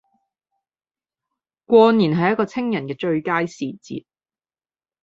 [1.67, 4.05] 過年係一個清人既最佳時節